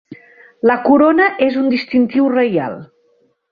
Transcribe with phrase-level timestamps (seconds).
[0.71, 2.81] La corona és un distintiu reial.